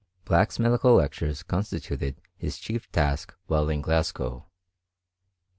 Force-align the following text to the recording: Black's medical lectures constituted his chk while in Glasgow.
Black's 0.25 0.57
medical 0.57 0.95
lectures 0.95 1.43
constituted 1.43 2.15
his 2.35 2.57
chk 2.57 3.29
while 3.45 3.69
in 3.69 3.81
Glasgow. 3.81 4.47